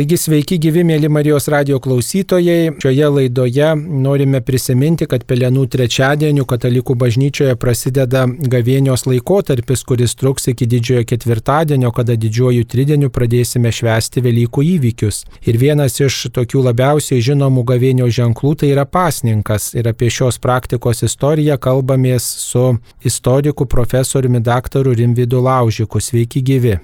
[0.00, 2.70] Taigi sveiki gyvi mėly Marijos radio klausytojai.
[2.80, 10.64] Šioje laidoje norime prisiminti, kad Pelenų trečiadienių katalikų bažnyčioje prasideda gavėnios laikotarpis, kuris truks iki
[10.72, 15.26] didžiojo ketvirtadienio, kada didžiojų tridienių pradėsime švęsti Velykų įvykius.
[15.44, 19.74] Ir vienas iš tokių labiausiai žinomų gavėnio ženklų tai yra pasninkas.
[19.76, 22.70] Ir apie šios praktikos istoriją kalbamės su
[23.04, 26.00] istoriku profesoriumi daktaru Rimvidu Laužiku.
[26.00, 26.80] Sveiki gyvi.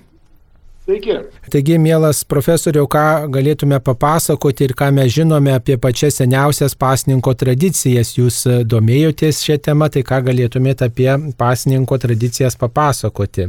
[0.86, 1.14] Sveiki.
[1.50, 8.12] Taigi, mielas profesoriau, ką galėtume papasakoti ir ką mes žinome apie pačias seniausias pasninko tradicijas.
[8.14, 11.08] Jūs e, domėjotės šią temą, tai ką galėtumėte apie
[11.41, 13.48] pasninko tradicijas papasakoti?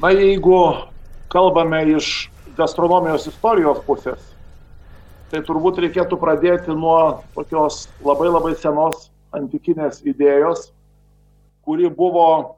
[0.00, 0.62] Na, jeigu
[1.28, 4.24] kalbame iš gastronomijos istorijos pusės,
[5.28, 10.70] tai turbūt reikėtų pradėti nuo tokios labai labai senos antikinės idėjos,
[11.68, 12.55] kuri buvo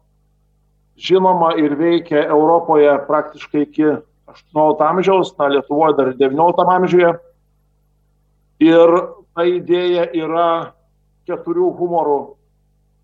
[0.99, 3.87] žinoma ir veikia Europoje praktiškai iki
[4.55, 7.13] 18 amžiaus, na Lietuvoje dar 19 amžiuje.
[8.59, 8.95] Ir
[9.35, 10.49] ta idėja yra
[11.29, 12.19] keturių humorų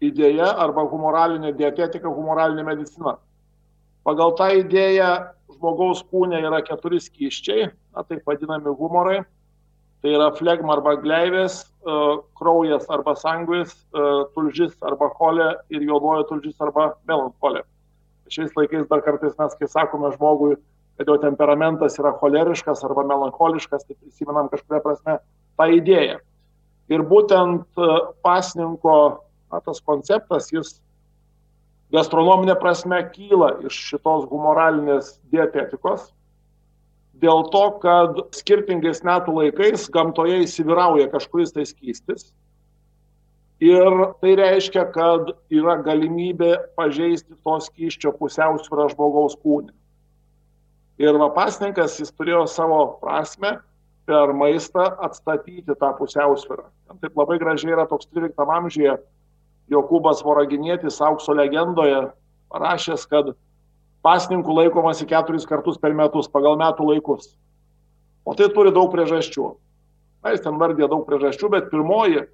[0.05, 3.17] idėja arba humoralinė dietetika, humoralinė medicina.
[4.05, 5.13] Pagal tą idėją
[5.55, 9.23] žmogaus kūne yra keturi skyščiai, na, taip vadinami humorai.
[10.05, 12.01] Tai yra flegma arba gleivės, e,
[12.37, 17.63] kraujas arba sanguis, e, tulžis arba cholė ir juodoji tulžis arba melancholė
[18.33, 20.57] šiais laikais dar kartais mes, kai sakome žmogui,
[20.99, 25.19] kad jo temperamentas yra choleriškas arba melancholiškas, tai prisimenam kažkuria prasme
[25.59, 26.21] tą idėją.
[26.93, 28.97] Ir būtent e, pasninko
[29.51, 30.77] na, tas konceptas, jis
[31.95, 36.11] gastronominė prasme kyla iš šitos humoralinės dietetikos,
[37.23, 42.33] dėl to, kad skirtingais metų laikais gamtoje įsivyrauja kažkuris tai skystis
[43.65, 49.73] Ir tai reiškia, kad yra galimybė pažeisti to skyščio pusiausvyrą žmogaus kūne.
[51.01, 53.57] Ir vapasninkas jis turėjo savo prasme
[54.05, 56.67] per maistą atstatyti tą pusiausvyrą.
[57.01, 58.99] Taip labai gražiai yra toks 13 amžiuje
[59.73, 62.03] Jokūbas Voraginėtis aukso legendoje
[62.53, 63.33] parašęs, kad
[64.05, 67.33] pasninkų laikomasi keturis kartus per metus pagal metų laikus.
[68.29, 69.51] O tai turi daug priežasčių.
[70.25, 72.27] Na, jis ten vardė daug priežasčių, bet pirmoji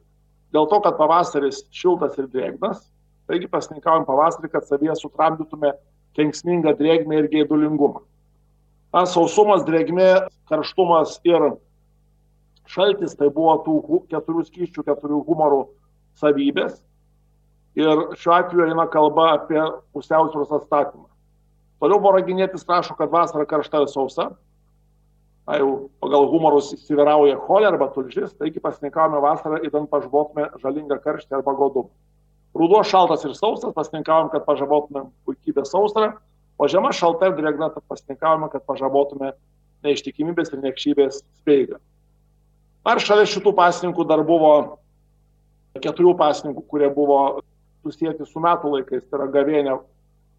[0.55, 2.83] dėl to, kad pavasaris šiltas ir drėgnas,
[3.31, 5.75] taigi pasninkaujam pavasarį, kad savyje sutramdytume
[6.19, 8.03] kenksmingą drėgmę ir geidulingumą.
[8.91, 11.53] Na, sausumas, drėgmė, karštumas ir
[12.71, 15.61] šaltis tai buvo tų keturių skyščių, keturių humorų
[16.19, 16.81] savybės.
[17.79, 19.61] Ir šiuo atveju eina kalba apie
[19.95, 21.07] pusiausvėros atstatymą.
[21.81, 24.33] Toliau Boraginėtis rašo, kad vasara karšta ir sausa,
[25.51, 31.41] na, jau pagal humorus įsivyrauja cholė arba tulžis, taigi pasninkavome vasarą, įdant pažabotume žalingą karštį
[31.41, 31.91] arba godumą.
[32.55, 36.13] Ruduo šaltas ir sausas, pasninkavom, kad pažabotume puikybę sausrą,
[36.59, 39.33] o žiema šalta ir drėgna, tad pasninkavome, kad pažabotume
[39.87, 41.81] neištikimybės ir niekšybės speigą.
[42.87, 44.53] Ar šalia šitų pasninkų dar buvo
[45.83, 47.43] keturių pasninkų, kurie buvo
[47.87, 49.77] susijęti su metų laikais, tai yra gavėnė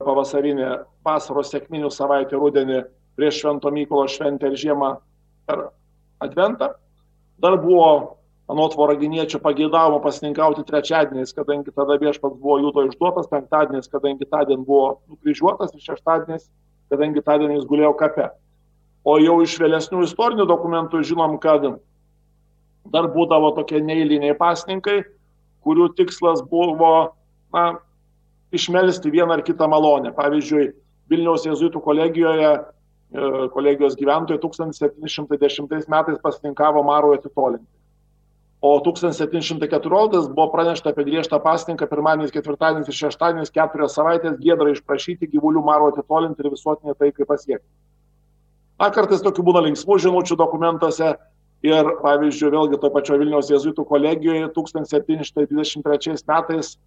[0.01, 0.71] pavasarinė,
[1.05, 2.81] vasaros sėkminių savaitė, rudenį
[3.21, 4.95] prieš Švento Mykolo šventę ir žiemą
[5.45, 5.67] per
[6.25, 6.73] Adventą.
[7.41, 8.17] Dar buvo
[8.49, 14.97] anot voraginiečio pageidavimo pasininkauti trečiadieniais, kadangi tada viešpats buvo jūto išduotas, penktadieniais, kadangi tądien buvo
[15.07, 16.49] nukryžiuotas ir šeštadieniais,
[16.89, 18.27] kadangi tądien jis gulėjo kape.
[19.05, 21.63] O jau iš vėlesnių istorinių dokumentų žinom, kad
[22.91, 25.03] dar būdavo tokie neįliniai pasninkai,
[25.61, 27.13] kurių tikslas buvo
[27.53, 27.79] na,
[28.51, 30.11] išmelsti vieną ar kitą malonę.
[30.17, 30.71] Pavyzdžiui,
[31.11, 32.51] Vilniaus jėzuitų kolegijoje
[33.11, 37.67] kolegijos gyventojai 1710 metais pasininkavo Marui atitolinti.
[38.61, 45.31] O 1714 buvo pranešta apie griežtą pasininką pirmadienis, ketvirtadienis ir šeštadienis keturias savaitės gėdra išprašyti
[45.31, 47.65] gyvulių Maro atitolinti ir visuotinė taikai pasiekti.
[48.77, 51.09] Na, kartais tokių būna linksmų žinučių dokumentuose
[51.65, 56.77] ir, pavyzdžiui, vėlgi to pačio Vilniaus jėzuitų kolegijoje 1723 metais,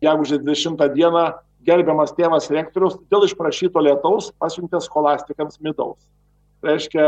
[0.00, 1.26] gegužės 20 dieną,
[1.66, 5.98] gerbiamas tėvas rektorius dėl išprašyto lietaus pasiuntė skolastikams midaus.
[6.60, 7.06] Tai reiškia,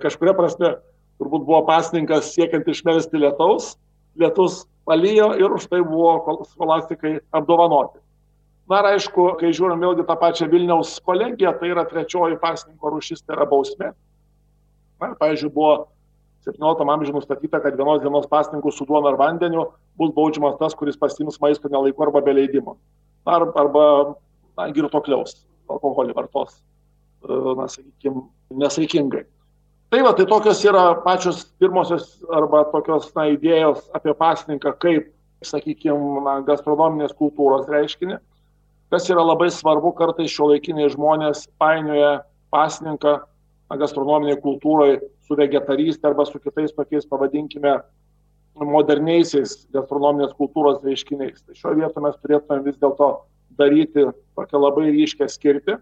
[0.00, 0.74] kažkuria prasme
[1.20, 3.74] turbūt buvo pasninkas siekiant išmelsti lietaus,
[4.20, 8.00] lietus palyjo ir už tai buvo skolastikai apdovanoti.
[8.70, 13.24] Na ir aišku, kai žiūrim vėlgi tą pačią Vilniaus kolegiją, tai yra trečioji pasninko rušis,
[13.24, 13.90] tai yra bausmė.
[15.00, 15.72] Na ir, pavyzdžiui, buvo
[16.46, 19.66] 17 amžiuje nustatyta, kad vienos dienos pasninkų su duona ar vandeniu
[19.98, 22.78] bus baudžiamas tas, kuris pasims maisto nelaiku arba be leidimo
[23.28, 23.84] ar, arba
[24.56, 26.60] na, girtokliaus alkoholį vartos,
[27.26, 28.24] e, na, sakykime,
[28.62, 29.24] nesaikingai.
[29.90, 35.08] Tai va, tai tokios yra pačios pirmosios arba tokios na, idėjos apie pasninką kaip,
[35.44, 38.20] sakykime, gastronominės kultūros reiškinį,
[38.92, 42.20] kas yra labai svarbu, kartais šio laikiniai žmonės painioja
[42.54, 43.20] pasninką
[43.78, 47.76] gastronominiai kultūroje su vegetarystė arba su kitais tokiais, pavadinkime,
[48.68, 51.40] moderniaisiais gastronominės kultūros reiškiniais.
[51.44, 53.10] Tai šio vietoje mes turėtume vis dėlto
[53.58, 54.06] daryti
[54.38, 55.78] tokią labai ryškę skirti,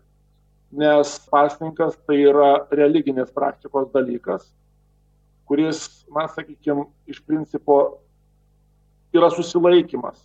[0.79, 4.47] nes pasninkas tai yra religinės praktikos dalykas,
[5.49, 7.79] kuris, mes sakykime, iš principo
[9.17, 10.21] yra susilaikimas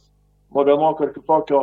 [0.54, 1.62] nuo vienokio ar kitokio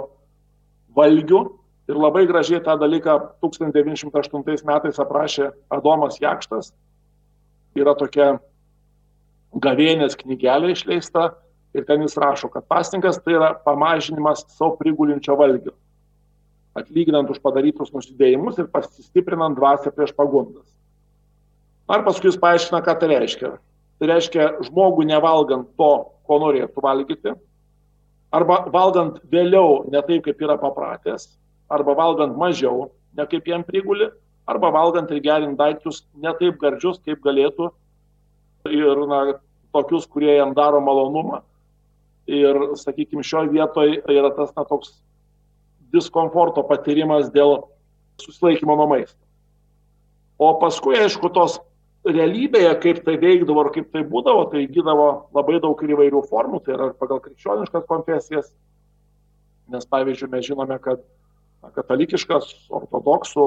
[0.96, 1.44] valgių
[1.90, 6.68] Ir labai gražiai tą dalyką 1908 metais aprašė Adomas Jakštas.
[7.74, 8.36] Yra tokia
[9.54, 11.30] gavėnės knygelė išleista
[11.74, 15.74] ir ten jis rašo, kad pasninkas tai yra pamažinimas savo prigulinčio valgio,
[16.78, 20.66] atlyginant už padarytus nusidėjimus ir pasistiprinant dvasę prieš pagundas.
[21.90, 23.56] Ar paskui jis paaiškina, ką tai reiškia.
[23.98, 25.90] Tai reiškia žmogų nevalgant to,
[26.24, 27.34] ko norėtų valgyti,
[28.30, 31.26] arba valgant vėliau ne taip, kaip yra papratęs,
[31.70, 34.06] arba valgant mažiau, ne kaip jam priguli,
[34.46, 37.72] arba valgant ir gerint daiktus ne taip gardžius, kaip galėtų
[38.74, 39.20] ir na,
[39.74, 41.42] tokius, kurie jam daro malonumą.
[42.30, 44.94] Ir, sakykime, šioje vietoje yra tas na, toks
[45.94, 47.56] diskomforto patyrimas dėl
[48.22, 49.18] susilaikymo nuo maisto.
[50.40, 51.58] O paskui, aišku, tos
[52.06, 56.62] realybėje, kaip tai veikdavo ir kaip tai būdavo, tai įgydavo labai daug ir įvairių formų,
[56.64, 58.52] tai yra pagal krikščioniškas konfesijas,
[59.70, 61.02] nes pavyzdžiui, mes žinome, kad
[61.76, 63.46] katalikiškas, ortodoksų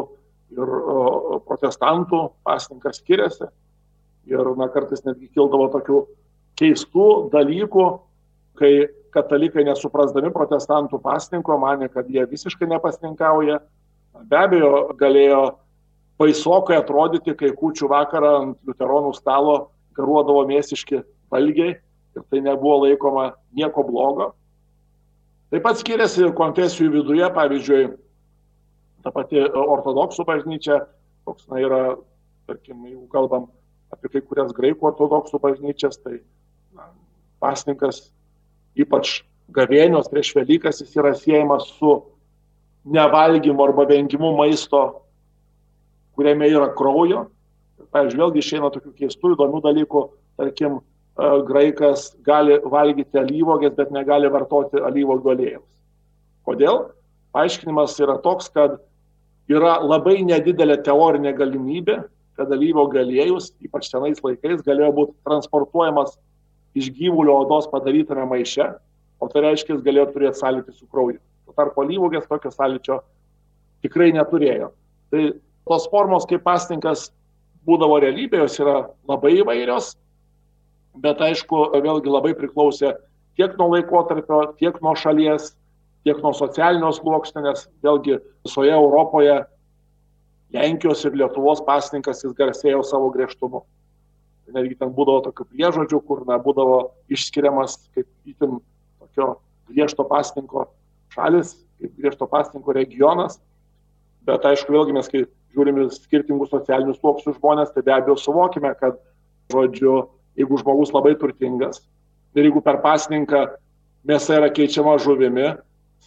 [0.54, 0.74] ir
[1.48, 3.50] protestantų pasninkas skiriasi.
[4.32, 6.04] Ir na, kartais netgi kildavo tokių
[6.60, 7.88] keistų dalykų,
[8.60, 8.72] kai
[9.14, 13.60] katalikai nesuprasdami protestantų pasninko mane, kad jie visiškai nepasninkauja.
[14.30, 15.42] Be abejo, galėjo
[16.22, 19.58] baisokai atrodyti, kai kučių vakarą ant liuteronų stalo
[19.98, 21.02] garuodavo mėsiški
[21.34, 21.76] valgiai
[22.14, 24.32] ir tai nebuvo laikoma nieko blogo.
[25.54, 27.82] Taip pat skiriasi konfesijų viduje, pavyzdžiui,
[29.06, 30.80] ta pati ortodoksų bažnyčia,
[31.28, 31.82] koks na, yra,
[32.50, 33.50] tarkim, jeigu kalbam
[33.94, 36.20] apie kai kurias graikų ortodoksų bažnyčias, tai
[36.76, 36.90] na,
[37.44, 38.08] pasninkas,
[38.80, 39.22] ypač
[39.54, 42.00] gavėnios prieš Velykas, jis yra siejamas su
[42.86, 44.84] nevalgymu arba vengimu maisto,
[46.18, 47.28] kuriame yra kraujo.
[47.94, 50.02] Pavyzdžiui, vėlgi išeina tokių keistų įdomių dalykų,
[50.40, 55.70] tarkim, e, graikas gali valgyti alyvogės, bet negali vartoti alyvogių aliejaus.
[56.48, 56.88] Kodėl?
[57.34, 58.78] Paaiškinimas yra toks, kad
[59.52, 62.04] yra labai nedidelė teorinė galimybė,
[62.38, 66.18] kad alyvo galėjus, ypač senais laikais, galėjo būti transportuojamas
[66.78, 68.72] iš gyvulio odos padarytame maiše,
[69.22, 71.20] o tai reiškia, jis galėjo turėti sąlytį su krauju.
[71.46, 73.00] Tuo tarpu alyvogės tokio sąlyčio
[73.86, 74.72] tikrai neturėjo.
[75.14, 75.24] Tai
[75.70, 77.12] tos formos, kaip pastinkas
[77.68, 78.78] būdavo realybė, jos yra
[79.08, 79.94] labai įvairios,
[81.04, 82.96] bet aišku, vėlgi labai priklausė
[83.38, 85.54] tiek nuo laikotarpio, tiek nuo šalies,
[86.06, 89.40] tiek nuo socialinio sluoksnio, nes vėlgi visoje Europoje
[90.54, 93.64] Lenkijos ir Lietuvos pasninkas jis garsėjo savo griežtumu.
[94.54, 96.78] Netgi ten būdavo tokių priežodžių, kur na, būdavo
[97.14, 98.60] išskiriamas kaip itin
[99.00, 99.30] tokio
[99.72, 100.68] griežto pasninko
[101.16, 103.40] šalis, kaip griežto pasninko regionas.
[104.28, 105.24] Bet aišku, vėlgi mes, kai
[105.56, 109.00] žiūrime skirtingus socialinius sluoksnius žmonės, tai be abejo suvokime, kad,
[109.52, 110.04] žodžiu,
[110.38, 111.82] jeigu žmogus labai turtingas
[112.34, 113.46] ir jeigu per pasninką
[114.08, 115.54] mėsa yra keičiama žuvimi,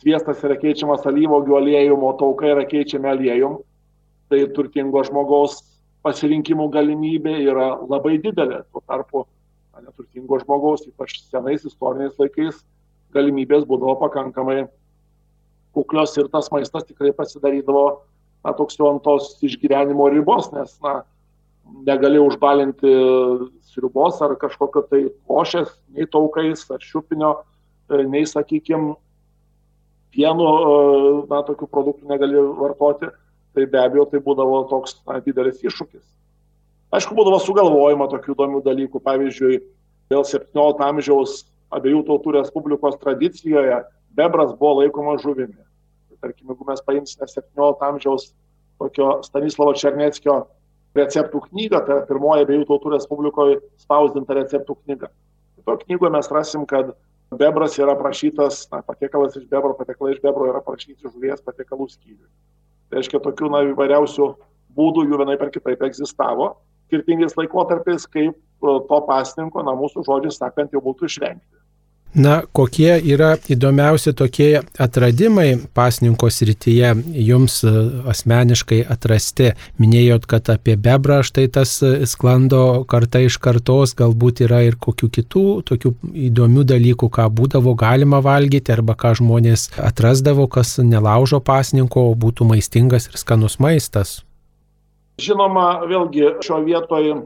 [0.01, 3.61] sviestas yra keičiamas alyvogių aliejum, o taukai yra keičiami aliejum,
[4.31, 5.61] tai turtingo žmogaus
[6.07, 8.63] pasirinkimų galimybė yra labai didelė.
[8.73, 9.25] Tuo tarpu
[9.83, 12.63] neturtingo žmogaus, ypač senais istoriniais laikais,
[13.15, 14.67] galimybės būdavo pakankamai
[15.77, 17.87] kuklios ir tas maistas tikrai pasidarydavo
[18.47, 21.01] na, toks jau ant tos išgyvenimo ribos, nes na,
[21.89, 22.93] negali užbalinti
[23.67, 27.35] sriubos ar kažkokio tai košės, nei taukais ar šiupinio,
[28.07, 28.95] nei, sakykime,
[30.15, 30.77] pieno, e,
[31.33, 33.11] na, tokių produktų negali vartoti,
[33.57, 36.05] tai be abejo tai būdavo toks na, didelis iššūkis.
[36.97, 39.61] Aišku, būdavo sugalvojama tokių įdomių dalykų, pavyzdžiui,
[40.13, 41.39] dėl 17 amžiaus
[41.75, 43.81] abiejų tautų respublikos tradicijoje
[44.17, 45.57] bebras buvo laikomas žuvimi.
[45.57, 48.31] Tai, tarkim, jeigu mes paimsime 17 amžiaus
[48.79, 50.45] tokio Stanislavo Černeckio
[50.97, 55.11] receptų knygą, tai pirmoji abiejų tautų respublikoje spausdinta receptų knyga.
[55.67, 56.95] To knygoje mes rasim, kad
[57.35, 62.29] bebras yra aprašytas, na, patiekalas iš bebro, patiekalai iš bebro yra aprašyti žuvies patiekalų skyriui.
[62.91, 64.29] Tai reiškia, tokių na, įvairiausių
[64.77, 66.53] būdų jų vienai per kitaip egzistavo,
[66.87, 71.47] skirtingais laikotarpiais, kaip to pasninko, na, mūsų žodžiais sakant, jau būtų išvengti.
[72.17, 76.95] Na, kokie yra įdomiausi tokie atradimai pasninko srityje
[77.27, 77.73] jums e,
[78.09, 79.51] asmeniškai atrasti?
[79.83, 85.11] Minėjot, kad apie bebrą štai tas e, sklando karta iš kartos, galbūt yra ir kokių
[85.19, 85.93] kitų tokių
[86.31, 92.49] įdomių dalykų, ką būdavo galima valgyti arba ką žmonės atrasdavo, kas nelaužo pasninko, o būtų
[92.49, 94.23] maistingas ir skanus maistas.
[95.21, 97.19] Žinoma, vėlgi šio vietoje,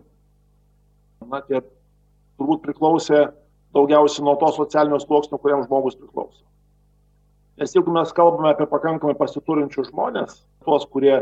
[1.30, 3.28] na, tie turbūt priklausė
[3.74, 6.44] daugiausiai nuo to socialinio sluoksnio, kuriam žmogus priklauso.
[7.60, 11.20] Nes jeigu mes kalbame apie pakankamai pasiturinčius žmonės, tuos, kurie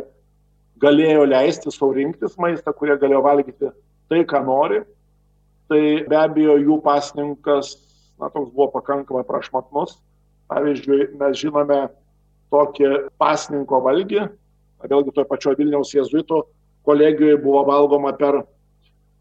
[0.82, 3.72] galėjo leisti savo rinktis maistą, kurie galėjo valgyti
[4.08, 4.82] tai, ką nori,
[5.68, 7.74] tai be abejo jų pasninkas,
[8.20, 9.98] na, toks buvo pakankamai prašmatnus.
[10.48, 11.80] Pavyzdžiui, mes žinome
[12.54, 14.22] tokį pasninko valgį,
[14.88, 16.40] vėlgi toje pačioje Vilniaus jėzuitų
[16.88, 18.40] kolegijoje buvo valgoma per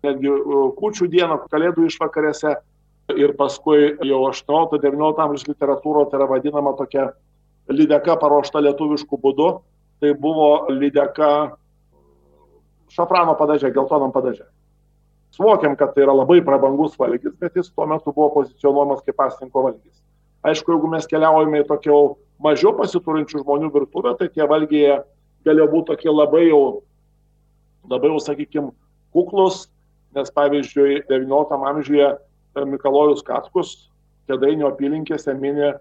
[0.05, 0.31] netgi
[0.77, 2.53] kučių dieną, kalėdų išvakarėse
[3.15, 7.07] ir paskui jau 18-19 amžiaus literatūroje tai yra vadinama tokia
[7.71, 9.47] lydeka paruošta lietuviškų būdu,
[10.01, 11.31] tai buvo lydeka
[12.91, 14.47] šafrano padažė, geltonam padažė.
[15.35, 19.63] Suvokiam, kad tai yra labai prabangus valgys, bet jis tuo metu buvo pozicionuojamas kaip pasninko
[19.67, 19.99] valgys.
[20.47, 21.97] Aišku, jeigu mes keliaujame į tokių
[22.43, 25.01] mažiau pasiturinčių žmonių virtuvę, tai tie valgiai
[25.47, 26.61] galėjo būti tokie labai jau,
[27.89, 28.71] labai jau, sakykime,
[29.15, 29.65] kuklus,
[30.15, 32.13] nes pavyzdžiui, XIX amžiuje
[32.65, 33.75] Mikalojus Katkus
[34.27, 35.75] Kedainio apylinkėse minė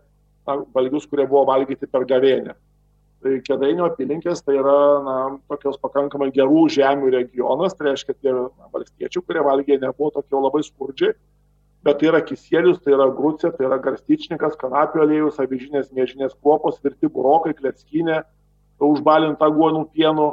[0.46, 2.54] valgius, kurie buvo valgyti per gavėnę.
[3.24, 5.16] Tai Kedainio apylinkės tai yra na,
[5.50, 10.62] tokios pakankamai gerų žemių regionas, tai reiškia tie na, valstiečių, kurie valgė nebuvo tokie labai
[10.66, 11.16] skurdžiai,
[11.86, 16.78] bet tai yra kisėlius, tai yra grūcė, tai yra garstyčnikas, kanapio aliejus, avižinės mėžinės kuopos,
[16.84, 18.20] virti burokai, kletskinė,
[18.84, 20.28] užbalinta guonų pienu,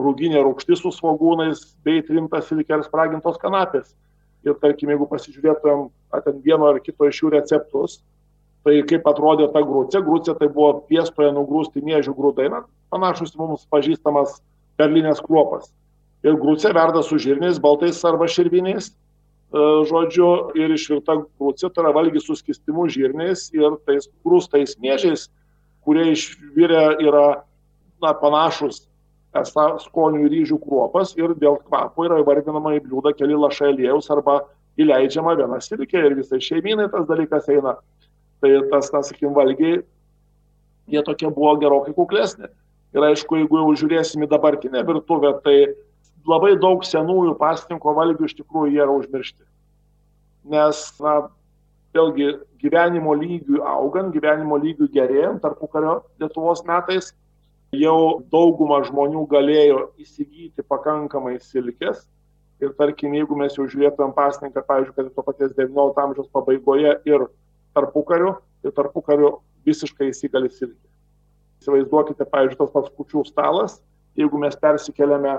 [0.00, 3.92] rūginė rūkštis su svogūnais bei trimtas silkė ir spragintos kanapės.
[4.46, 5.88] Ir tarkim, jeigu pasižiūrėtumėm
[6.24, 7.98] ten vieno ar kito iš jų receptus,
[8.64, 10.02] Tai kaip atrodė ta grūcė?
[10.04, 14.36] Grūcė tai buvo piestoje nugrūsti mėžių grūdai, na, panašus mums pažįstamas
[14.80, 15.70] berlinės kruopas.
[16.26, 20.28] Ir grūcė verda su žirniais, baltais arba širviniais, e, žodžiu,
[20.60, 25.30] ir išvirta grūcė, tai yra valgi su skistimu žirniais ir tais grūstais mėžiais,
[25.80, 27.26] kurie išvirę yra
[28.04, 28.84] na, panašus
[29.38, 34.40] esą skonių ryžių kruopas ir dėl kvapo yra įvardinama į bliūdą keli lašai aliejaus arba
[34.80, 37.76] įleidžiama viena silkė ir visai šeiminai tas dalykas eina
[38.40, 39.82] tai tas, na, sakykim, valgiai,
[40.90, 42.48] jie tokie buvo gerokai kuklesni.
[42.96, 45.56] Ir aišku, jeigu jau žiūrėsim į dabartinę virtuvę, tai
[46.26, 49.44] labai daug senųjų pasninko valgių iš tikrųjų jie yra užmiršti.
[50.50, 51.20] Nes, na,
[51.94, 52.32] vėlgi,
[52.62, 57.12] gyvenimo lygių augant, gyvenimo lygių gerėjant tarpukario Lietuvos metais,
[57.76, 62.06] jau dauguma žmonių galėjo įsigyti pakankamai silkės.
[62.60, 67.24] Ir tarkim, jeigu mes jau žiūrėtumėm pasninką, pavyzdžiui, kad to paties XIX amžiaus pabaigoje ir
[67.76, 70.90] tarpukariu, tai tarpukariu visiškai įsigali silkė.
[71.62, 73.78] Įsivaizduokite, pavyzdžiui, tas pats kučių stalas,
[74.18, 75.38] jeigu mes persikeliame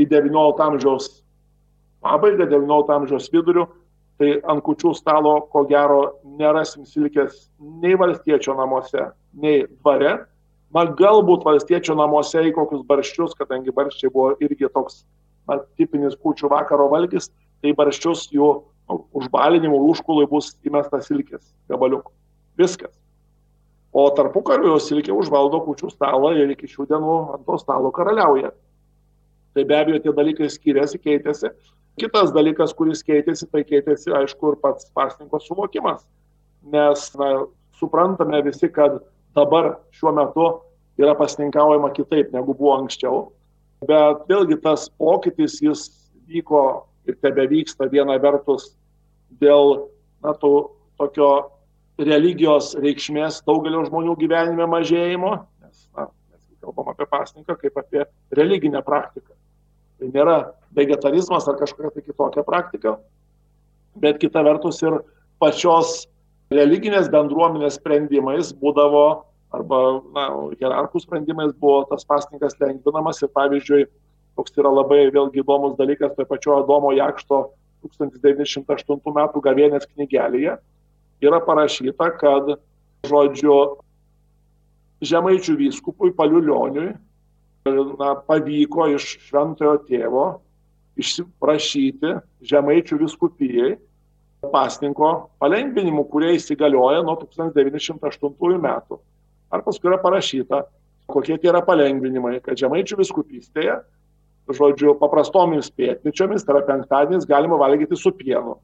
[0.00, 1.10] į XIX amžiaus
[2.04, 3.66] pabaigą, XIX amžiaus vidurių,
[4.20, 7.48] tai ant kučių stalo, ko gero, nerasim silkės
[7.82, 10.22] nei valstiečio namuose, nei dvare.
[10.72, 15.02] Na, galbūt valstiečio namuose į kokius barščius, kadangi barščiai buvo irgi toks
[15.48, 17.28] na, tipinis kučių vakaro valgys,
[17.60, 18.48] tai barščius jų
[18.88, 22.12] užbalinimų užkului bus įmestas silkės gabaliukų.
[22.60, 22.92] Viskas.
[23.92, 28.52] O tarpu kariu silkė užvaldo kučių stalą ir iki šių dienų ant to stalo karaliauja.
[29.52, 31.52] Tai be abejo tie dalykai skiriasi, keitėsi.
[32.00, 36.06] Kitas dalykas, kuris keitėsi, tai keitėsi, aišku, ir pats pasninko suvokimas.
[36.72, 37.44] Nes na,
[37.76, 39.02] suprantame visi, kad
[39.36, 40.46] dabar šiuo metu
[41.00, 43.30] yra pasninkaujama kitaip negu buvo anksčiau.
[43.86, 45.88] Bet vėlgi tas pokytis jis
[46.30, 48.72] vyko ir tebe vyksta viena vertus
[49.42, 49.88] dėl
[50.22, 50.70] na, to,
[51.00, 51.30] tokio
[51.98, 55.32] religijos reikšmės daugelio žmonių gyvenime mažėjimo,
[55.64, 58.04] nes na, mes kalbam apie pasninką kaip apie
[58.38, 59.34] religinę praktiką.
[59.98, 60.36] Tai nėra
[60.76, 62.96] vegetarizmas ar kažkokia tai kitokia praktika,
[64.02, 65.00] bet kita vertus ir
[65.42, 66.06] pačios
[66.54, 69.04] religinės bendruomenės sprendimais būdavo
[69.52, 69.80] arba
[70.16, 70.26] na,
[70.60, 73.84] hierarchų sprendimais buvo tas pasninkas lengvinamas ir pavyzdžiui,
[74.38, 77.44] toks yra labai vėlgi įdomus dalykas, tai pačio Adomo Jakšto
[77.84, 80.56] 1908 metų gavienės knygelėje
[81.22, 82.54] yra parašyta, kad,
[83.08, 83.56] žodžiu,
[85.02, 86.92] žemaičių vyskupui Paliulioniui
[87.98, 90.26] na, pavyko iš šventojo tėvo
[90.98, 92.16] išsiprašyti
[92.48, 93.76] žemaičių viskupijai
[94.50, 98.98] pasninko palengvinimų, kurie įsigalioja nuo 1908 metų.
[99.52, 100.64] Ar paskui yra parašyta,
[101.12, 103.80] kokie tie yra palengvinimai, kad žemaičių viskupystėje
[104.50, 108.56] žodžiu, paprastomis pietničiomis, tai yra penktadienis, galima valgyti su pienu.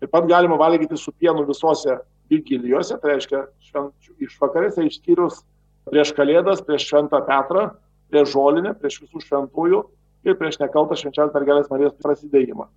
[0.00, 1.98] Taip pat galima valgyti su pienu visose
[2.30, 5.42] vigilijose, tai reiškia švenčių išvakarėse, išskyrus
[5.90, 7.70] prieš Kalėdas, prieš Šventą Petrą,
[8.12, 9.82] prieš Žolinę, prieš visų šventųjų
[10.28, 12.68] ir prieš nekaltą švenčiausios mergelės Marijos prasidėjimą.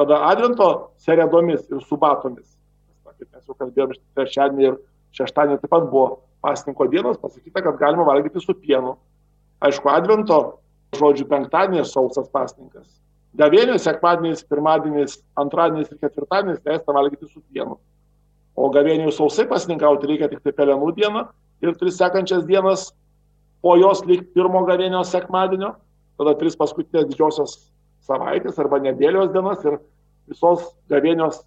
[0.00, 0.66] Tada Advento
[1.04, 2.46] serėdomis ir subatomis,
[3.04, 4.78] kaip mes jau kalbėjome, trečiadienį ir
[5.18, 8.94] šeštadienį taip pat buvo pasninko dienos, pasakyta, kad galima valgyti su pienu.
[9.60, 10.38] Aišku, Advento
[10.96, 12.86] žodžiu, penktadienis sausas pasninkas.
[13.36, 17.76] Gavėnius, sekmadienis, pirmadienis, antradienis ir ketvirtadienis leista valgyti su pienu.
[18.56, 21.26] O gavėnių sausai pasninkauti reikia tik tai pelenų dieną
[21.60, 22.88] ir tris sekančias dienas
[23.60, 25.74] po jos lyg pirmo gavėnio sekmadienio,
[26.16, 27.58] tada tris paskutinės didžiosios
[28.06, 29.78] savaitės arba nedėlios dienas ir
[30.30, 31.42] visos gavėnios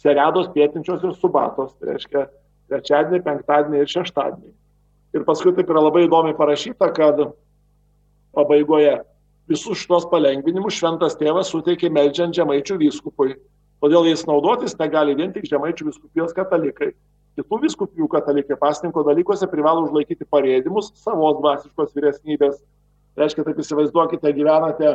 [0.00, 2.26] seriados pietinčios ir subatos, tai reiškia
[2.72, 4.52] trečiadienį, penktadienį ir šeštadienį.
[5.14, 7.20] Ir paskui taip yra labai įdomiai parašyta, kad
[8.34, 8.96] pabaigoje
[9.50, 13.36] visus šitos palengvinimus šventas tėvas suteikė meldžiant žemaičių vyskupui.
[13.84, 16.94] Todėl jais naudotis negali vien tik žemaičių viskupijos katalikai.
[17.38, 22.60] Kitų viskupijų katalikai pasninko dalykuose privalo užlaikyti parėdimus savos dvasiškos vyresnybės.
[23.14, 24.94] Tai reiškia, taip įsivaizduokite, gyvenate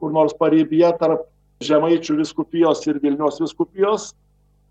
[0.00, 1.26] kur nors pareibėje tarp
[1.64, 4.10] žemaičių viskupijos ir Vilnius viskupijos,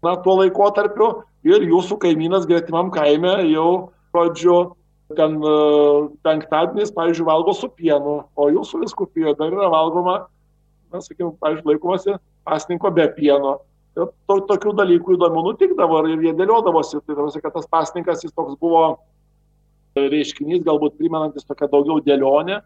[0.05, 1.09] na, tuo laikotarpiu
[1.47, 4.57] ir jūsų kaimynas gretimam kaime jau, žodžiu,
[5.17, 5.55] ten e,
[6.25, 10.17] penktadienis, pavyzdžiui, valgo su pienu, o jūsų viskupijoje dar yra valgoma,
[10.93, 13.57] na, sakykime, pavyzdžiui, laikomasi pasninko be pieno.
[13.95, 16.99] Ir to, tokių dalykų įdomių nutikdavo ir jie dėliodavosi.
[17.05, 18.97] Tai tarsi, kad tas pasninkas jis toks buvo
[19.95, 22.59] reiškinys, galbūt primenantis tokią daugiau dėlionę,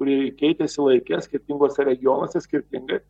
[0.00, 3.02] kuri keitėsi laikė skirtingose regionuose skirtingai,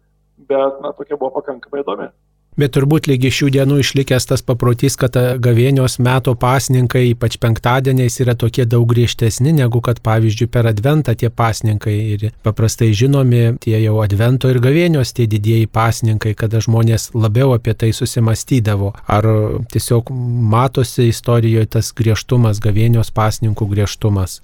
[0.51, 2.11] bet, na, tokia buvo pakankamai įdomi.
[2.59, 8.35] Bet turbūt lygi šių dienų išlikęs tas paprotys, kad gavėnios meto pasninkai, ypač penktadieniais, yra
[8.35, 11.95] tokie daug griežtesni negu kad, pavyzdžiui, per adventą tie pasninkai.
[12.17, 17.77] Ir paprastai žinomi tie jau advento ir gavėnios tie didieji pasninkai, kada žmonės labiau apie
[17.79, 18.93] tai susimastydavo.
[19.07, 19.31] Ar
[19.71, 20.11] tiesiog
[20.51, 24.41] matosi istorijoje tas griežtumas, gavėnios pasninkų griežtumas?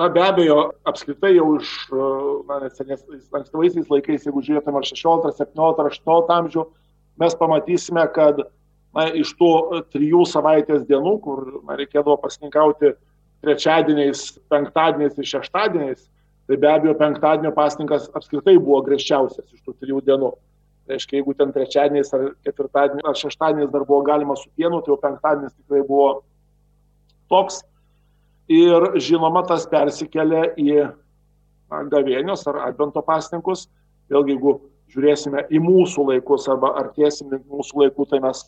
[0.00, 1.70] Na be abejo, apskritai jau iš
[3.36, 6.64] ankstyvaisiais laikais, jeigu žiūrėtume ar 16, 17, 18 amžių,
[7.20, 8.40] mes pamatysime, kad
[8.96, 9.50] na, iš tų
[9.92, 12.94] trijų savaitės dienų, kur na, reikėdavo pasninkauti
[13.44, 16.06] trečiadieniais, penktadieniais ir šeštadieniais,
[16.48, 20.30] tai be abejo penktadienio pasninkas apskritai buvo griežčiausias iš tų trijų dienų.
[20.82, 24.94] Tai reiškia, jeigu ten trečiadieniais ar ketvirtadieniais ar šeštadieniais dar buvo galima su pienu, tai
[24.94, 26.08] jau penktadienis tikrai buvo
[27.30, 27.62] toks.
[28.52, 30.82] Ir žinoma, tas persikėlė į
[31.92, 33.68] gavėnios ar advento pasninkus.
[34.12, 34.56] Vėlgi, jeigu
[34.92, 38.42] žiūrėsime į mūsų laikus arba artėsime į mūsų laikų, tai mes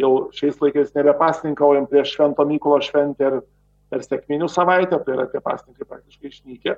[0.00, 3.40] jau šiais laikais nebepasninkaujam prieš Švento Mykolo šventę ir
[3.90, 6.76] per sėkminių savaitę, tai yra tie pasninkai praktiškai išnykę,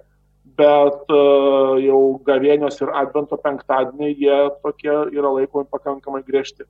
[0.58, 6.66] bet uh, jau gavėnios ir advento penktadieniai jie tokie yra laikomi pakankamai griežti.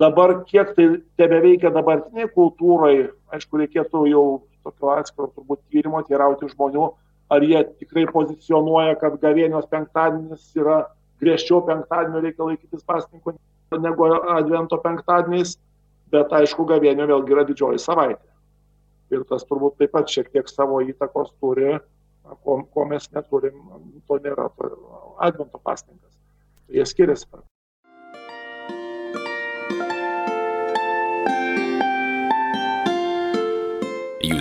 [0.00, 0.88] Dabar kiek tai
[1.20, 4.24] tebe veikia dabartiniai kultūrai, aišku, reikėtų jau
[4.66, 6.90] tokio atskiro turbūt tyrimo teirauti žmonių,
[7.30, 10.82] ar jie tikrai pozicionuoja, kad gavėnios penktadienis yra
[11.22, 13.36] griežčiau penktadienio reikia laikytis pasninkų
[13.82, 15.56] negu advento penktadieniais,
[16.12, 18.22] bet aišku, gavėnio vėlgi yra didžioji savaitė.
[19.14, 21.76] Ir tas turbūt taip pat šiek tiek savo įtakos turi,
[22.42, 23.58] ko, ko mes neturim,
[24.06, 24.70] to nėra to
[25.22, 26.14] advento pasninkas.
[26.74, 27.28] Jie skiriasi.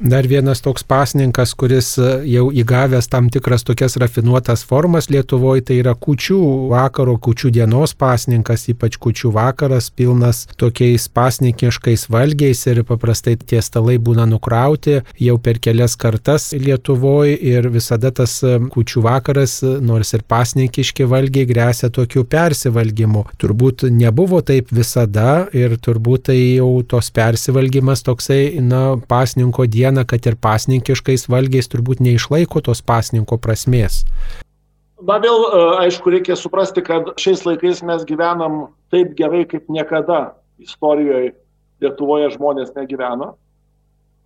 [0.00, 5.74] Dar vienas toks pasninkas, kuris e, jau įgavęs tam tikras tokias rafinuotas formas Lietuvoje, tai
[5.82, 6.38] yra kučių
[6.70, 13.98] vakaro, kučių dienos pasninkas, ypač kučių vakaras, pilnas tokiais pasnikiškais valgiais ir paprastai tie stalai
[14.00, 20.14] būna nukrauti jau per kelias kartas Lietuvoje ir visada tas e, kučių vakaras, e, nors
[20.16, 23.26] ir pasnikiški valgiai, grėsia tokiu persivalgymu.
[23.36, 30.26] Turbūt nebuvo taip visada ir turbūt tai jau tos persivalgymas toksai, na, pasninko dieną kad
[30.26, 34.04] ir pasninkiškais valgiais turbūt neišlaiko tos pasninko prasmės.
[35.02, 40.34] Na vėl, e, aišku, reikia suprasti, kad šiais laikais mes gyvenam taip gerai, kaip niekada
[40.58, 41.34] istorijoje
[41.80, 43.36] Lietuvoje žmonės negyveno.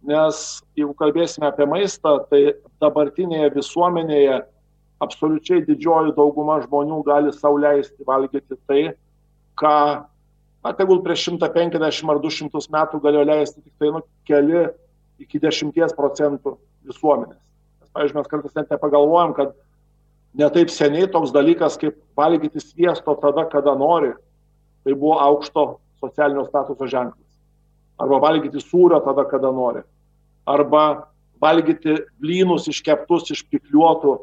[0.03, 4.41] Nes jeigu kalbėsime apie maistą, tai dabartinėje visuomenėje
[5.01, 8.83] absoliučiai didžioji dauguma žmonių gali sauliaisti valgyti tai,
[9.55, 10.03] ką,
[10.67, 14.67] na, tegul prieš 150 ar 200 metų galėjo leisti tik tai nu, keli
[15.23, 16.57] iki 10 procentų
[16.89, 17.39] visuomenės.
[17.83, 19.55] Nes, pavyzdžiui, mes kartais net nepagalvojam, kad
[20.35, 24.13] netaip seniai toks dalykas kaip valgyti sviesto tada, kada nori,
[24.85, 25.67] tai buvo aukšto
[26.03, 27.23] socialinio statuso ženklas.
[28.01, 29.85] Arba valgyti sūrio tada, kada nori.
[30.51, 31.07] Arba
[31.41, 34.19] valgyti blynus iškeptus iš pikliuotų,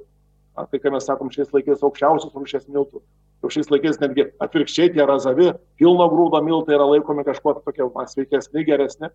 [0.70, 3.02] tai ką mes sakom šiais laikais aukščiausios rūšės miltų.
[3.42, 5.48] Jau šiais laikais netgi atvirkščiai tie razavi,
[5.80, 9.10] pilno grūdo miltai yra laikomi kažkuo tokie sveikesni, geresni.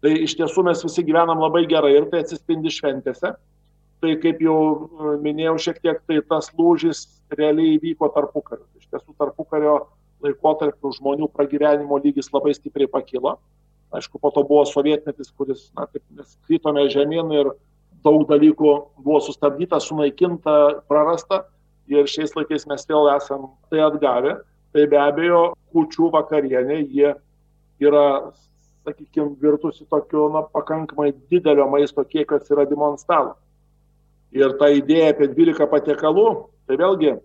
[0.00, 3.34] Tai iš tiesų mes visi gyvenam labai gerai ir tai atsispindi šventėse.
[4.00, 7.04] Tai kaip jau e, minėjau šiek tiek, tai tas lūžis
[7.36, 8.64] realiai įvyko tarpukariu.
[8.80, 9.74] Iš tiesų tarpukario
[10.24, 13.36] laikotarpiu žmonių pragyvenimo lygis labai stipriai pakilo.
[13.92, 17.52] Aišku, po to buvo sovietmetis, kuris, na, taip, mes krytome žemyn ir
[18.06, 21.42] daug dalykų buvo sustabdyta, sunaikinta, prarasta
[21.90, 24.38] ir šiais laikais mes vėl esam tai atgavę.
[24.70, 25.42] Tai be abejo,
[25.74, 27.10] kučių vakarienė, jie
[27.82, 28.30] yra,
[28.86, 33.34] sakykime, virtusi tokiu, na, pakankamai didelio maisto kiekio atsiradimo ant stalo.
[34.32, 36.28] Ir ta idėja apie 12 patiekalų,
[36.70, 37.16] tai vėlgi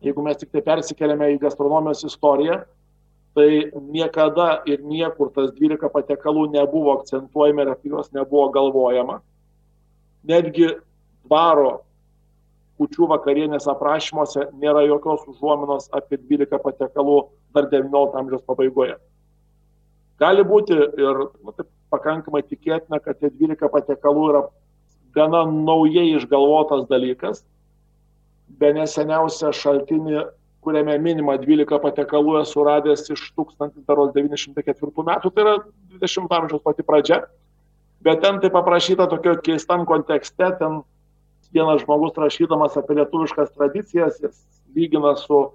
[0.00, 2.60] jeigu mes tik tai persikeliame į gastronomijos istoriją,
[3.36, 9.20] tai niekada ir niekur tas 12 patiekalų nebuvo akcentuojama ir apie juos nebuvo galvojama.
[10.26, 10.72] Netgi
[11.26, 11.82] dvaro
[12.78, 17.20] kučių vakarienės aprašymuose nėra jokios užuominos apie 12 patiekalų
[17.54, 18.98] dar XIX amžiaus pabaigoje.
[20.18, 24.42] Gali būti ir nu, taip, pakankamai tikėtina, kad tie 12 patiekalų yra
[25.16, 27.44] gana naujai išgalvotas dalykas,
[28.60, 30.26] be neseniausią šaltinį,
[30.64, 35.56] kuriame minima 12 patekalų esu radęs iš 1904 metų, tai yra
[36.02, 37.22] 20 amžiaus pati pradžia,
[38.04, 40.82] bet ten tai paprašyta tokio keistam kontekste, ten
[41.54, 44.42] vienas žmogus rašydamas apie lietuviškas tradicijas, jis
[44.76, 45.48] lygina su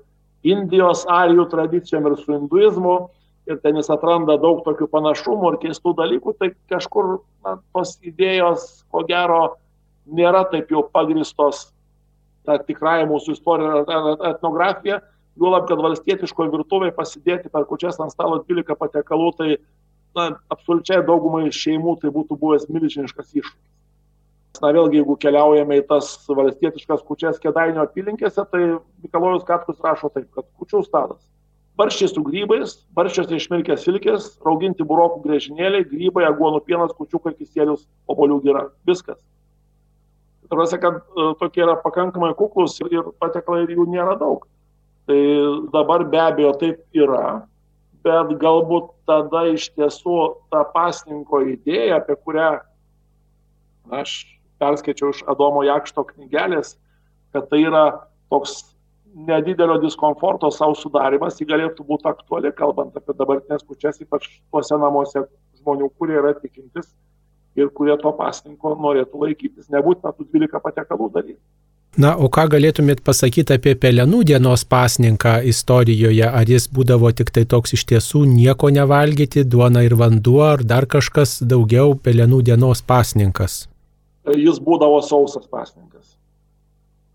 [0.44, 2.96] Indijos arijų tradicijom ir su hinduizmu,
[3.50, 8.84] ir ten jis atranda daug tokių panašumų ir keistų dalykų, tai kažkur na, tos idėjos,
[8.92, 9.42] ko gero,
[10.06, 11.68] nėra taip jau pagristos
[12.48, 15.00] tą tikrąją mūsų istoriją ir etnografiją,
[15.40, 19.50] juolab, kad valstietiškoje virtuvėje pasidėti per kučias ant stalo 12 patiekalų, tai
[20.16, 23.62] na, absoliučiai daugumai šeimų tai būtų buvęs milžiniškas iššūkis.
[24.62, 28.62] Na vėlgi, jeigu keliaujame į tas valstietiškas kučias kėdainio apylinkėse, tai
[29.02, 31.24] Mikalojus Katkus rašo taip, kad kučių stalas.
[31.80, 38.38] Barščiai su grybais, barščiuose išmirkęs silkės, rauginti burokų grėžinėliai, grybai, aguonų pienas, kučiukai, kisėlius, obolių
[38.44, 38.68] gira.
[38.86, 39.18] Viskas.
[40.52, 44.46] Tarasi, kad e, tokie yra pakankamai kuklus ir, ir pateklai ir jų nėra daug.
[45.10, 45.18] Tai
[45.74, 47.42] dabar be abejo taip yra,
[48.06, 50.20] bet galbūt tada iš tiesų
[50.54, 52.52] ta pasninko idėja, apie kurią
[53.98, 54.14] aš
[54.62, 56.78] perskaičiau iš Adomo Jakšto knygelės,
[57.34, 57.84] kad tai yra
[58.32, 58.73] toks
[59.14, 65.26] nedidelio diskomforto savo sudarimas, jį galėtų būti aktuali, kalbant apie dabartinės pučias, ypač tuose namuose
[65.62, 66.90] žmonių, kurie yra tikintis
[67.56, 69.70] ir kurie to pasninko norėtų laikytis.
[69.74, 71.42] Nebūtina tų 12 patiekalų daryti.
[71.94, 76.26] Na, o ką galėtumėt pasakyti apie pelenų dienos pasninką istorijoje?
[76.26, 80.90] Ar jis būdavo tik tai toks iš tiesų nieko nevalgyti, duona ir vanduo, ar dar
[80.90, 83.68] kažkas daugiau pelenų dienos pasninkas?
[84.26, 86.16] Jis būdavo sausas pasninkas.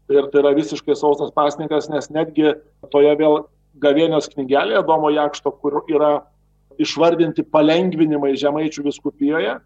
[0.09, 2.55] Ir tai yra visiškai sausas pasninkas, nes netgi
[2.93, 3.43] toje vėl
[3.83, 6.23] gavėnios knygelėje Domo Jakšto, kur yra
[6.81, 9.59] išvardinti palengvinimai žemaičių viskupijoje,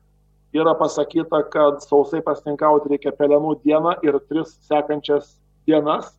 [0.52, 5.37] yra pasakyta, kad sausai pasninkauti reikia pelenų dieną ir tris sekančias
[5.68, 6.12] dienas,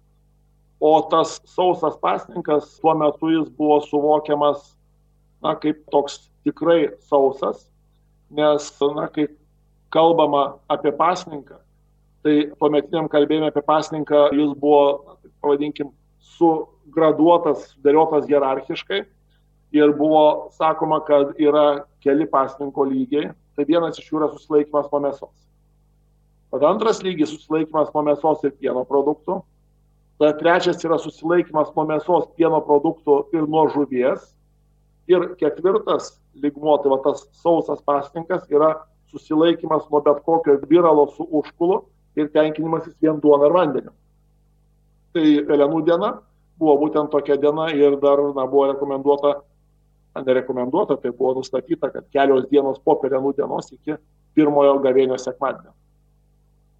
[0.79, 4.73] o tas sausas pasninkas tuo metu jis buvo suvokiamas,
[5.43, 7.67] na, kaip toks tikrai sausas,
[8.31, 9.27] nes, na, kai
[9.93, 11.59] kalbama apie pasninką,
[12.23, 15.91] tai tuometiniam kalbėjime apie pasninką jis buvo, pavadinkim,
[16.33, 19.03] sugraduotas, sudėliotas hierarchiškai
[19.75, 25.01] ir buvo sakoma, kad yra keli pasninko lygiai tai vienas iš jų yra susilaikimas nuo
[25.03, 25.33] mėsos.
[26.53, 29.41] Tada antras lygis- susilaikimas nuo mėsos ir pieno produktų.
[30.19, 34.33] Tada trečias yra susilaikimas nuo mėsos, pieno produktų ir nuo žuvies.
[35.07, 41.27] Ir ketvirtas lygmuo, tai va tas sausas pasninkas, yra susilaikimas nuo bet kokio viralo su
[41.29, 41.83] užkulu
[42.15, 43.93] ir tenkinimasis vien duona ir vandeniu.
[45.13, 46.13] Tai pelenų diena
[46.59, 49.41] buvo būtent tokia diena ir dar na, buvo rekomenduota
[50.21, 53.95] nerekomenduota, tai buvo nustatyta, kad kelios dienos po pelenų dienos iki
[54.37, 55.73] pirmojo gavėnio sekmadienio.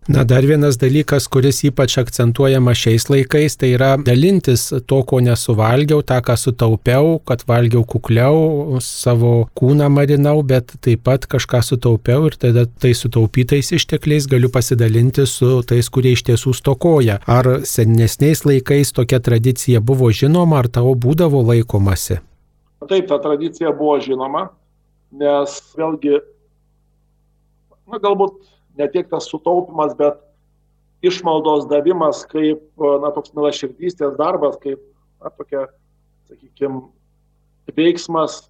[0.07, 6.01] Na, dar vienas dalykas, kuris ypač akcentuojama šiais laikais, tai yra dalintis to, ko nesuvalgiau,
[6.03, 12.35] tą, ką sutaupiau, kad valgiau kukliau, savo kūną marinau, bet taip pat kažką sutaupiau ir
[12.35, 17.21] tada tai sutaupytais ištekliais galiu pasidalinti su tais, kurie iš tiesų stokoja.
[17.23, 22.19] Ar senesniais laikais tokia tradicija buvo žinoma, ar tavo būdavo laikomasi?
[22.89, 24.49] Taip, ta tradicija buvo žinoma,
[25.15, 26.19] nes vėlgi,
[27.87, 28.41] na, galbūt
[28.77, 30.19] ne tiek tas sutaupimas, bet
[31.03, 34.79] išmaldos davimas kaip, na, toks milaširdystės darbas, kaip,
[35.21, 35.67] na, tokia,
[36.29, 36.85] sakykime,
[37.75, 38.47] veiksmas,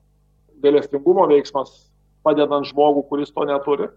[0.63, 1.73] dėlestingumo veiksmas,
[2.23, 3.89] padedant žmogų, kuris to neturi.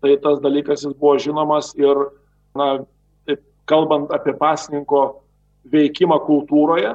[0.00, 2.06] Tai tas dalykas jis buvo žinomas ir,
[2.56, 2.70] na,
[3.28, 5.20] taip, kalbant apie pasninko
[5.70, 6.94] veikimą kultūroje,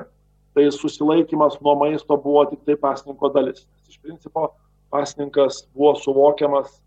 [0.56, 3.68] tai susilaikimas nuo maisto buvo tik tai pasninko dalis.
[3.92, 4.48] Iš principo
[4.90, 6.80] pasninkas buvo suvokiamas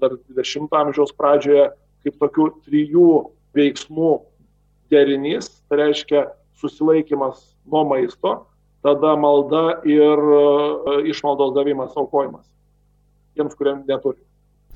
[0.00, 1.68] dar 20 amžiaus pradžioje
[2.04, 3.10] kaip tokių trijų
[3.56, 4.12] veiksmų
[4.92, 6.26] derinys, tai reiškia
[6.60, 8.34] susilaikimas nuo maisto,
[8.84, 10.42] tada malda ir e,
[11.12, 12.44] išmaldos davimas, aukojimas
[13.34, 14.20] tiems, kuriems neturi.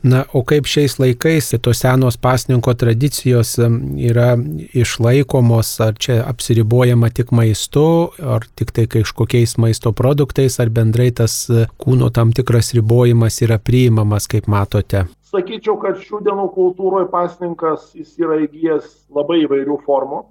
[0.02, 4.36] Na, o kaip šiais laikais tos senos pasninko tradicijos yra
[4.78, 11.34] išlaikomos, ar čia apsiribojama tik maistu, ar tik tai kažkokiais maisto produktais, ar bendrai tas
[11.50, 15.08] e, kūno tam tikras ribojimas yra priimamas, kaip matote?
[15.32, 20.22] Sakyčiau, kad šių dienų kultūroje pasninkas jis yra įgyjęs labai įvairių formų.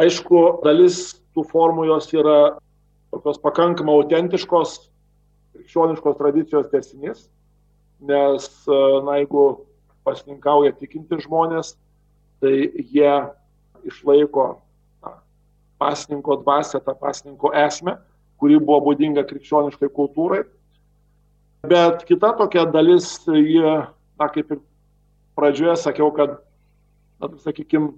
[0.00, 2.56] Aišku, dalis tų formų jos yra
[3.12, 4.78] tokios pakankamai autentiškos,
[5.52, 7.26] krikščioniškos tradicijos tesinys
[8.00, 9.46] nes, e, na, jeigu
[10.06, 11.74] pasninkauja tikinti žmonės,
[12.42, 13.12] tai jie
[13.86, 14.46] išlaiko
[15.02, 15.16] na,
[15.80, 17.96] pasninko dvasę, tą pasninko esmę,
[18.40, 20.44] kuri buvo būdinga krikščioniškai kultūrai.
[21.66, 23.76] Bet kita tokia dalis, jie,
[24.20, 24.60] na, kaip ir
[25.38, 26.38] pradžioje sakiau, kad,
[27.20, 27.94] na, sakykime,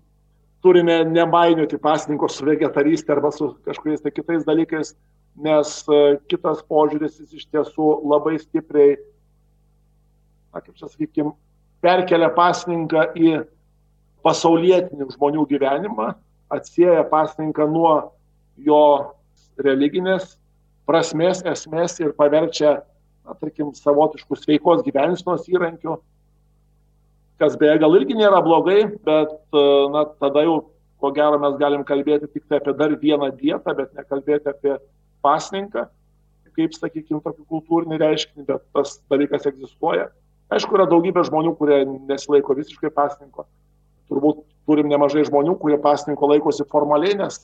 [0.63, 4.95] turime nebainioti pasninko su vegetarystė arba su kažkokiais tai kitais dalykais,
[5.39, 8.97] nes e, kitas požiūris jis iš tiesų labai stipriai
[10.59, 11.33] na, kaip čia sakykime,
[11.85, 13.39] perkelia pasninką į
[14.27, 16.13] pasaulietinių žmonių gyvenimą,
[16.51, 17.93] atsieja pasninką nuo
[18.59, 19.15] jo
[19.63, 20.35] religinės
[20.89, 22.81] prasmės, esmės ir paverčia,
[23.25, 25.99] na, tarkim, savotiškų sveikos gyvensinos įrankių,
[27.39, 29.37] kas beje gal irgi nėra blogai, bet,
[29.95, 30.59] na, tada jau,
[30.99, 34.79] ko gero, mes galim kalbėti tik tai apie dar vieną dietą, bet nekalbėti apie
[35.23, 35.87] pasninką,
[36.59, 40.09] kaip, sakykime, tokį kultūrinį reiškinį, bet tas dalykas egzistuoja.
[40.49, 43.45] Aišku, yra daugybė žmonių, kurie nesilaiko visiškai pasninko.
[44.09, 47.43] Turbūt turim nemažai žmonių, kurie pasninko laikosi formaliai, nes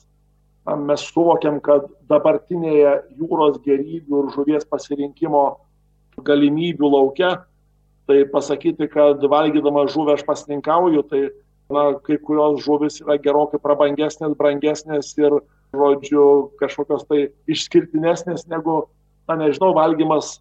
[0.65, 5.45] na, mes suvokiam, kad dabartinėje jūros gerybių ir žuvies pasirinkimo
[6.25, 7.35] galimybių laukia,
[8.09, 11.21] tai pasakyti, kad valgydama žuvę aš pasninkauju, tai
[11.69, 15.39] na, kai kurios žuvis yra gerokai prabangesnės, brangesnės ir,
[15.75, 16.25] žodžiu,
[16.61, 18.85] kažkokios tai išskirtinesnės negu,
[19.27, 20.39] na nežinau, valgymas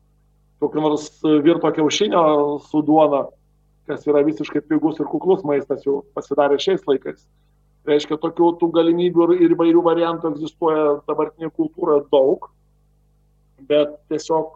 [0.63, 1.09] kokio nors
[1.45, 2.25] virto kiaušinio
[2.67, 3.25] su duona,
[3.89, 7.25] kas yra visiškai pigus ir kuklus maistas jau pasidarė šiais laikais.
[7.85, 12.49] Reiškia, tokių tų galimybių ir įvairių variantų egzistuoja dabartinė kultūra daug,
[13.69, 14.55] bet tiesiog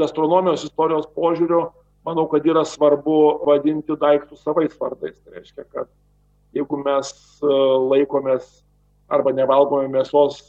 [0.00, 1.66] gastronomijos istorijos požiūriu,
[2.08, 5.18] manau, kad yra svarbu vadinti daiktus savais vardais.
[5.20, 5.92] Tai reiškia, kad
[6.56, 7.52] jeigu mes e,
[7.92, 8.48] laikomės
[9.12, 10.40] arba nevalgome mėsos,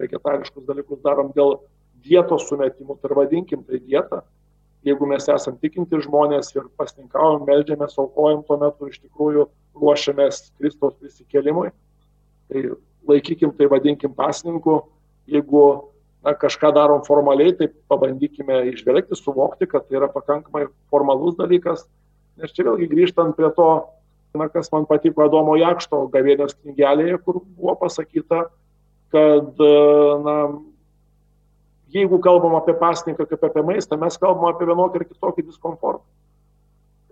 [0.00, 1.58] vegetariškus dalykus darom dėl
[2.04, 4.22] dietos sumetimų, tai vadinkim tai dietą.
[4.84, 9.46] Jeigu mes esame tikinti žmonės ir pasninkavom, melžiamės, aukojam tuo metu, iš tikrųjų
[9.80, 11.70] ruošiamės Kristaus prisikelimui,
[12.52, 12.66] tai
[13.08, 14.82] laikykim tai vadinkim pasninku.
[15.30, 15.64] Jeigu
[16.24, 21.86] na, kažką darom formaliai, tai pabandykime išvelgti, suvokti, kad tai yra pakankamai formalus dalykas.
[22.40, 23.68] Nes čia vėlgi grįžtant prie to,
[24.36, 28.48] na, kas man patiko Adomo Jakšto gavėnios knygelėje, kur buvo pasakyta,
[29.14, 29.64] kad
[30.26, 30.36] na,
[31.94, 36.04] jeigu kalbam apie pasninką kaip apie maistą, mes kalbam apie vienokį ir kitokį diskomfortą.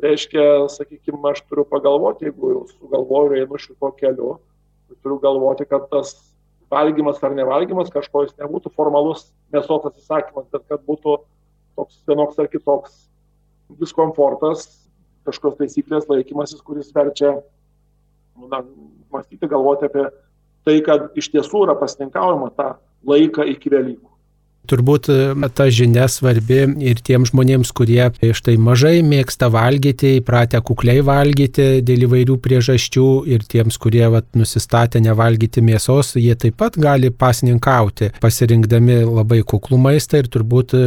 [0.03, 4.33] Reiškia, sakykime, aš turiu pagalvoti, jeigu jau sugalvoju ir einu šito keliu,
[4.99, 6.16] turiu galvoti, kad tas
[6.73, 11.18] valgymas ar nevalgymas kažko jis nebūtų formalus mėsos atsisakymas, bet kad būtų
[11.79, 12.97] toks vienoks ar kitoks
[13.81, 14.66] diskomfortas,
[15.27, 17.37] kažkokios taisyklės laikymasis, kuris verčia
[18.51, 18.62] na,
[19.12, 20.09] mąstyti, galvoti apie
[20.66, 22.73] tai, kad iš tiesų yra pasninkaujama tą
[23.09, 24.12] laiką iki Velykų.
[24.70, 31.03] Turbūt e, ta žinia svarbi ir tiems žmonėms, kurie štai mažai mėgsta valgyti, įpratę kukliai
[31.03, 37.11] valgyti dėl įvairių priežasčių ir tiems, kurie vat, nusistatę nevalgyti mėsos, jie taip pat gali
[37.11, 40.85] pasninkauti, pasirinkdami labai kuklų maistą ir turbūt e,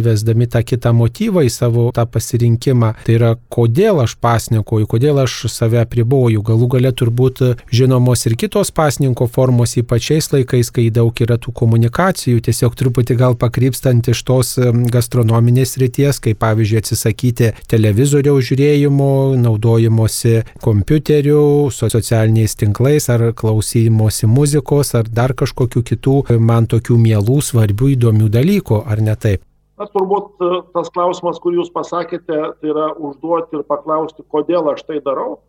[0.00, 2.92] įvesdami tą kitą motyvą į savo tą pasirinkimą.
[3.06, 6.42] Tai yra, kodėl aš pasninkoju, kodėl aš save apriboju.
[6.50, 11.54] Galų gale turbūt žinomos ir kitos pasninko formos, ypač šiais laikais, kai daug yra tų
[11.62, 14.58] komunikacijų, tiesiog truputį truputį gal pakrypstant iš tos
[14.92, 25.08] gastronominės ryties, kaip pavyzdžiui atsisakyti televizoriaus žiūrėjimo, naudojimosi kompiuteriu, socialiniais tinklais ar klausymosi muzikos ar
[25.08, 29.42] dar kažkokių kitų man tokių mielų, svarbių, įdomių dalykų, ar ne taip?
[29.78, 34.84] Na, turbūt e, tas klausimas, kurį jūs pasakėte, tai yra užduoti ir paklausti, kodėl aš
[34.86, 35.40] tai darau,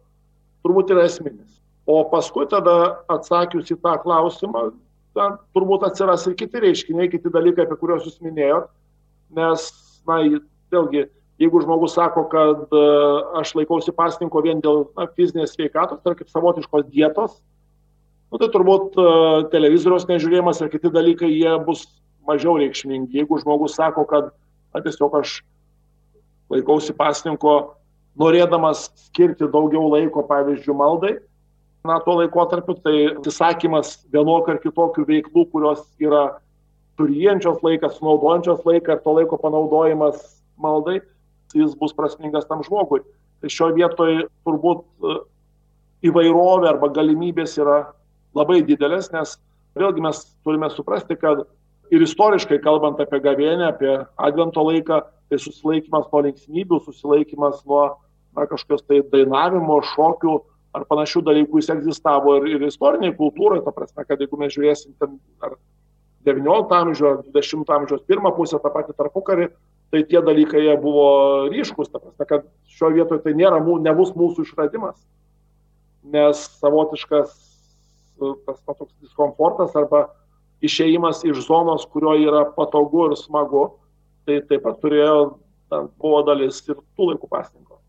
[0.64, 1.60] turbūt yra esminis.
[1.86, 4.72] O paskui tada atsakius į tą klausimą,
[5.18, 8.70] ten turbūt atsiras ir kiti reiškiniai, kiti dalykai, apie kuriuos jūs minėjot,
[9.38, 9.66] nes,
[10.10, 10.20] na,
[10.74, 11.06] vėlgi,
[11.42, 16.32] jeigu žmogus sako, kad uh, aš laikausi pasninko vien dėl na, fizinės sveikatos, tai kaip
[16.32, 17.38] savotiškos dietos,
[18.32, 21.86] nu, tai turbūt uh, televizoriaus nežiūrėjimas ir kiti dalykai, jie bus
[22.28, 23.20] mažiau reikšmingi.
[23.20, 24.32] Jeigu žmogus sako, kad
[24.74, 25.42] na, tiesiog aš
[26.54, 27.76] laikausi pasninko,
[28.20, 31.14] norėdamas skirti daugiau laiko, pavyzdžiui, maldai,
[31.84, 36.24] na, tuo laikotarpiu, tai atsisakymas vienokio ar kitokių veiklų, kurios yra
[37.00, 40.22] turienčios laiką, sunaudojančios laiką ir to laiko panaudojimas
[40.62, 41.02] maldai,
[41.54, 43.02] jis bus prasmingas tam žmogui.
[43.42, 45.18] Tai šioje vietoje turbūt e,
[46.08, 47.82] įvairovė arba galimybės yra
[48.38, 49.36] labai didelės, nes
[49.76, 51.44] vėlgi mes turime suprasti, kad
[51.92, 57.84] ir istoriškai kalbant apie gavėnę, apie advento laiką, tai susilaikimas nuo linksmybių, susilaikimas nuo
[58.38, 60.40] na, kažkokios tai dainavimo, šokių
[60.74, 64.96] ar panašių dalykų jis egzistavo ir, ir istoriniai kultūrai, ta prasme, kad jeigu mes žiūrėsim
[65.02, 65.56] ten ar
[66.26, 69.50] 19 amžiaus ar 20 amžiaus pirmą pusę, tą patį tarpukarį,
[69.94, 71.06] tai tie dalykai jie buvo
[71.54, 74.98] ryškus, ta prasme, kad šioje vietoje tai nėra, nebus mūsų išradimas,
[76.04, 77.38] nes savotiškas
[78.48, 80.08] tas toks diskomfortas arba
[80.64, 83.68] išėjimas iš zonos, kurioje yra patogu ir smagu,
[84.26, 85.18] tai taip pat turėjo,
[86.00, 87.82] buvo dalis ir tų laikų pasninko.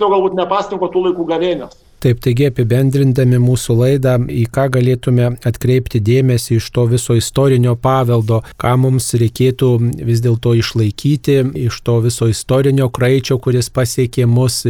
[0.00, 6.00] Galbūt ne pasninko tų laikų gavėnios Taip, taigi apibendrindami mūsų laidą, į ką galėtume atkreipti
[6.00, 9.68] dėmesį iš to viso istorinio paveldo, ką mums reikėtų
[10.08, 14.62] vis dėlto išlaikyti, iš to viso istorinio kraičio, kuris pasiekė mus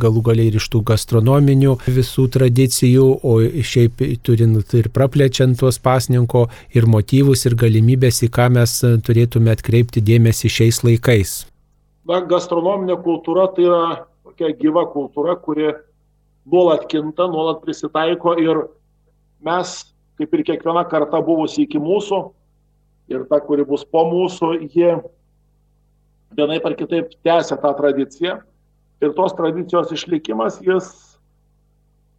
[0.00, 6.46] galų galiai ir iš tų gastronominių visų tradicijų, o šiaip turint ir praplečiant tuos pasninko
[6.72, 11.36] ir motyvus ir galimybės, į ką mes turėtume atkreipti dėmesį šiais laikais.
[12.08, 13.82] Na, gastronominė kultūra tai yra
[14.24, 15.74] tokia gyva kultūra, kuri
[16.52, 18.64] nuolat kinta, nuolat prisitaiko ir
[19.44, 19.78] mes,
[20.18, 22.22] kaip ir kiekviena karta buvusi iki mūsų
[23.12, 24.96] ir ta, kuri bus po mūsų, jie
[26.36, 28.38] vienaip ar kitaip tęsia tą tradiciją.
[28.98, 30.88] Ir tos tradicijos išlikimas jis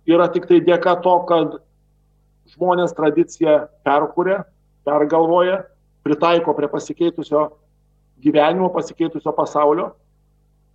[0.08, 1.60] yra tik tai dėka to, kad
[2.56, 4.39] žmonės tradiciją perkūrė,
[4.88, 5.60] pergalvoja,
[6.08, 7.50] pritaiko prie pasikeitusio
[8.24, 9.92] gyvenimo, pasikeitusio pasaulio.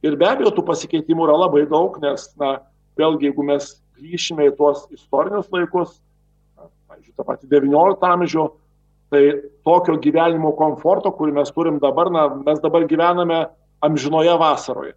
[0.05, 2.59] Ir be abejo, tų pasikeitimų yra labai daug, nes na,
[3.01, 5.99] vėlgi, jeigu mes grįšime į tuos istorinius laikus,
[6.91, 8.47] pavyzdžiui, tą patį XIX amžių,
[9.15, 9.23] tai
[9.67, 13.45] tokio gyvenimo komforto, kurį mes turim dabar, na, mes dabar gyvename
[13.85, 14.95] amžinoje vasaroje.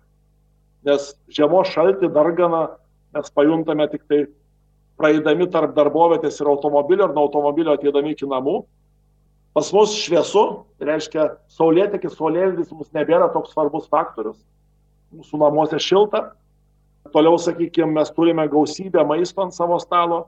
[0.87, 2.63] Nes žiemos šaltį darganą
[3.15, 4.25] mes pajuntame tik tai
[4.97, 8.61] praeidami tarp darbovietės ir automobilio, ar nuo automobilio ateidami iki namų.
[9.57, 10.43] Pas mus šviesu,
[10.77, 14.37] tai reiškia, saulėtekis, saulėlydis mums nebėra toks svarbus faktorius.
[15.13, 16.31] Mūsų namuose šilta,
[17.13, 20.23] Toliau, sakykime, mes turime gausybę maisto ant savo stalo,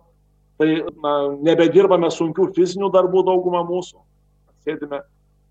[0.60, 1.14] tai na,
[1.46, 4.02] nebedirbame sunkių fizinių darbų daugumą mūsų,
[4.66, 5.02] sėdime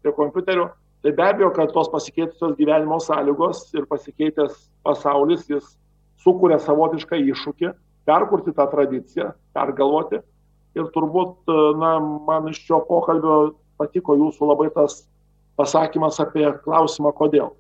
[0.03, 0.71] prie kompiuterio.
[1.03, 5.77] Tai be abejo, kad tos pasikeitusios gyvenimo sąlygos ir pasikeitęs pasaulis, jis
[6.25, 7.71] sukuria savotišką iššūkį
[8.09, 10.23] perkurti tą tradiciją, pergalvoti.
[10.79, 11.49] Ir turbūt,
[11.81, 11.97] na,
[12.29, 13.39] man iš šio pokalbio
[13.79, 15.03] patiko jūsų labai tas
[15.59, 17.53] pasakymas apie klausimą, kodėl.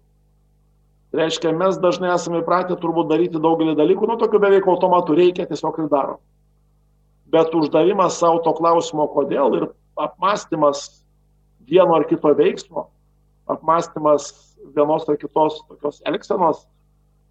[1.16, 5.78] Reiškia, mes dažnai esame įpratę turbūt daryti daugelį dalykų, nu tokių beveik automatų reikia, tiesiog
[5.80, 6.18] ir darom.
[7.32, 9.64] Bet uždavimas savo to klausimo, kodėl ir
[9.96, 11.00] apmąstymas
[11.68, 12.90] vieno ar kito veiksmo,
[13.48, 14.28] apmąstymas
[14.76, 16.66] vienos ar kitos tokios elgsenos,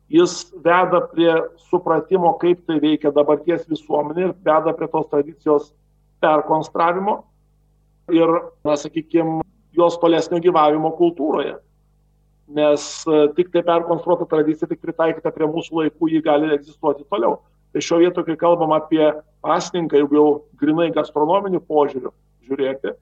[0.09, 1.35] jis veda prie
[1.69, 5.69] supratimo, kaip tai veikia dabarties visuomenė ir veda prie tos tradicijos
[6.23, 7.19] perkonstravimo
[8.09, 9.43] ir, na, sakykime,
[9.77, 11.59] jos tolesnio gyvavimo kultūroje
[12.47, 17.41] nes e, tik tai perkonstruota tradicija, tik pritaikyta prie mūsų laikų, ji gali egzistuoti toliau.
[17.75, 19.03] Tai šio vietoje, kai kalbam apie
[19.43, 20.27] pasninką, jeigu jau
[20.59, 22.13] grinai gastronominių požiūrių
[22.47, 22.93] žiūrėti,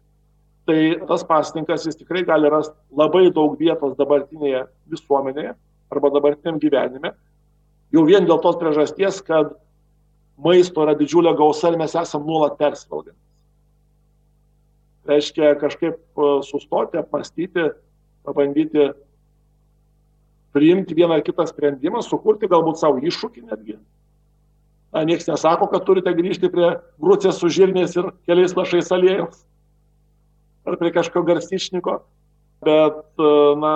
[0.65, 5.53] tai tas pasninkas jis tikrai gali rasti labai daug vietos dabartinėje visuomenėje
[5.93, 7.13] arba dabartiniam gyvenime.
[7.93, 9.53] Jau vien dėl tos priežasties, kad
[10.41, 13.21] maisto yra didžiulė gausa ir mes esam nuolat persivalgantys.
[15.05, 17.69] Reiškia kažkaip e, sustoti, apmastyti,
[18.25, 18.89] pabandyti
[20.56, 23.78] priimti vieną ar kitą sprendimą, sukurti galbūt savo iššūkį netgi.
[24.96, 29.44] Na, niekas nesako, kad turite grįžti prie grūcės su žirniais ir keliais lašais aliejaus
[30.65, 32.00] ar prie kažkokio garstyšniko,
[32.65, 33.02] bet,
[33.62, 33.74] na,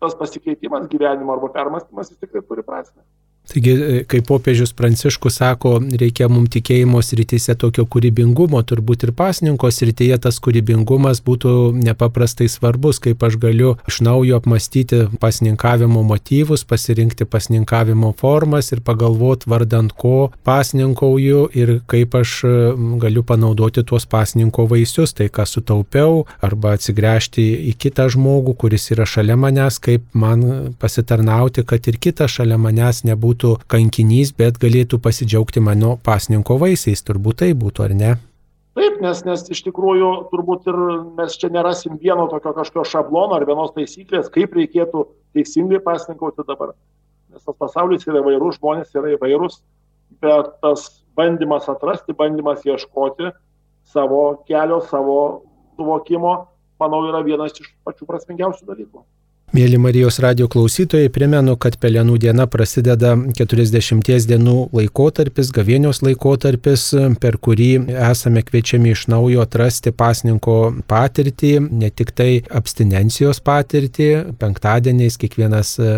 [0.00, 3.02] tas pasikeitimas gyvenimo arba permastymas jis tikrai turi prasme.
[3.50, 9.70] Taigi, e, kaip popiežius Pranciškus sako, reikia mums tikėjimo srityse tokio kūrybingumo, turbūt ir pasninko
[9.74, 17.26] srityje tas kūrybingumas būtų nepaprastai svarbus, kaip aš galiu iš naujo apmastyti pasninkavimo motyvus, pasirinkti
[17.26, 22.36] pasninkavimo formas ir pagalvoti vardant ko pasninkauju ir kaip aš
[23.02, 29.08] galiu panaudoti tuos pasninko vaisius, tai ką sutaupiau, arba atsigręžti į kitą žmogų, kuris yra
[29.10, 30.46] šalia manęs, kaip man
[30.78, 37.02] pasitarnauti, kad ir kitas šalia manęs nebūtų nebūtų kankinys, bet galėtų pasidžiaugti mano pasninko vaisiais,
[37.02, 38.16] turbūt tai būtų, ar ne?
[38.74, 40.76] Taip, nes, nes iš tikrųjų turbūt ir
[41.16, 46.74] mes čia nerasim vieno tokio kažkokio šablono ar vienos taisyklės, kaip reikėtų teisingai pasninkauti dabar.
[47.32, 49.60] Nes tas pasaulis yra įvairus, žmonės yra įvairūs,
[50.22, 53.32] bet tas bandymas atrasti, bandymas ieškoti
[53.90, 55.42] savo kelio, savo
[55.76, 56.46] suvokimo,
[56.78, 59.02] manau, yra vienas iš pačių prasmingiausių dalykų.
[59.50, 66.84] Mėly Marijos radio klausytojai, primenu, kad Pelenų diena prasideda 40 dienų laikotarpis, gavėnios laikotarpis,
[67.18, 70.54] per kurį esame kviečiami iš naujo atrasti pasninko
[70.86, 74.06] patirtį, ne tik tai abstinencijos patirtį,
[74.38, 75.96] penktadieniais, kiekvienas e,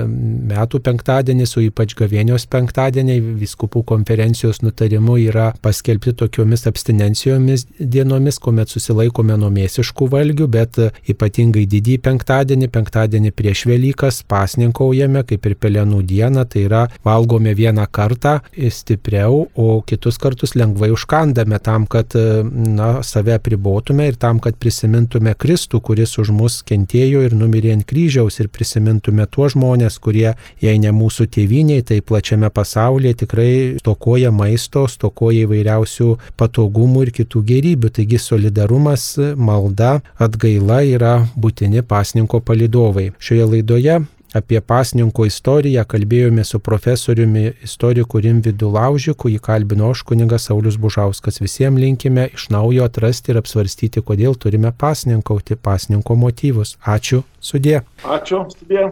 [0.54, 8.72] metų penktadienis, o ypač gavėnios penktadieniai, viskupų konferencijos nutarimu yra paskelbti tokiomis abstinencijomis dienomis, kuomet
[8.72, 16.04] susilaikome nuo mėsiškų valgių, bet ypatingai didį penktadienį, penktadienį prieš Velykas pasninkaujame, kaip ir pelenų
[16.06, 18.38] dieną, tai yra valgome vieną kartą
[18.70, 25.34] stipriau, o kitus kartus lengvai užkandame tam, kad na, save pribotume ir tam, kad prisimintume
[25.34, 30.30] Kristų, kuris už mus kentėjo ir numirė ant kryžiaus ir prisimintume tuos žmonės, kurie,
[30.62, 33.50] jei ne mūsų tėviniai, tai plačiame pasaulyje tikrai
[33.82, 37.92] stokoja maisto, stokoja įvairiausių patogumų ir kitų gerybių.
[37.98, 43.10] Taigi solidarumas, malda, atgaila yra būtini pasninko palidovai.
[43.18, 43.94] Šio Šioje laidoje
[44.36, 51.40] apie pasninko istoriją kalbėjome su profesoriumi istoriku Rimvidu Laužiku, jį kalbino aš kunigas Saulis Bužauskas.
[51.40, 56.74] Visiems linkime iš naujo atrasti ir apsvarstyti, kodėl turime pasninkauti pasninko motyvus.
[56.84, 57.80] Ačiū, sudė.
[58.04, 58.90] Ačiū, sudė.